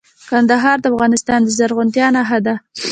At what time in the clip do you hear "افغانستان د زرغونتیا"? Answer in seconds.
0.93-2.07